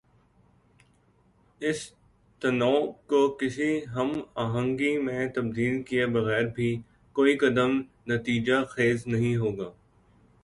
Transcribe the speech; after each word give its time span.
اس 1.61 1.79
تنوع 2.41 2.91
کو 3.07 3.19
کسی 3.29 3.85
ہم 3.85 4.11
آہنگی 4.35 4.97
میں 4.97 5.27
تبدیل 5.29 5.81
کیے 5.83 6.05
بغیربھی 6.05 6.75
کوئی 7.15 7.37
قدم 7.37 7.81
نتیجہ 8.07 8.63
خیز 8.69 9.07
نہیں 9.07 9.35
ہو 9.35 9.57
گا۔ 9.57 9.69